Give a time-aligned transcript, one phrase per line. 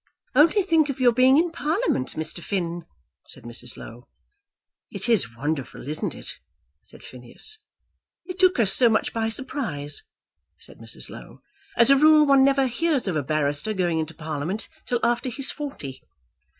[0.33, 2.41] "Only think of your being in Parliament, Mr.
[2.43, 2.87] Finn,"
[3.27, 3.77] said Mrs.
[3.77, 4.07] Low.
[4.89, 6.39] "It is wonderful, isn't it?"
[6.81, 7.59] said Phineas.
[8.25, 10.01] "It took us so much by surprise!"
[10.57, 11.11] said Mrs.
[11.11, 11.43] Low.
[11.77, 15.51] "As a rule one never hears of a barrister going into Parliament till after he's
[15.51, 16.01] forty."